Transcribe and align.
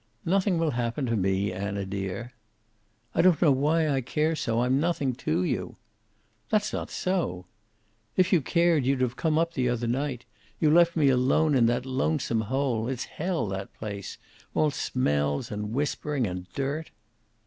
"Nothing 0.25 0.57
will 0.57 0.71
happen 0.71 1.05
to 1.05 1.15
me, 1.15 1.51
Anna, 1.53 1.85
dear." 1.85 2.33
"I 3.13 3.21
don't 3.21 3.39
know 3.39 3.51
why 3.51 3.87
I 3.87 4.01
care 4.01 4.35
so. 4.35 4.63
I'm 4.63 4.79
nothing 4.79 5.13
to 5.13 5.43
you." 5.43 5.75
"That's 6.49 6.73
not 6.73 6.89
so." 6.89 7.45
"If 8.17 8.33
you 8.33 8.41
cared, 8.41 8.83
you'd 8.83 9.01
have 9.01 9.15
come 9.15 9.37
up 9.37 9.53
the 9.53 9.69
other 9.69 9.85
night. 9.85 10.25
You 10.59 10.71
left 10.71 10.95
me 10.95 11.09
alone 11.09 11.53
in 11.53 11.67
that 11.67 11.85
lonesome 11.85 12.41
hole. 12.41 12.87
It's 12.87 13.03
hell, 13.03 13.45
that 13.49 13.75
place. 13.75 14.17
All 14.55 14.71
smells 14.71 15.51
and 15.51 15.71
whispering 15.71 16.25
and 16.25 16.51
dirt." 16.55 16.89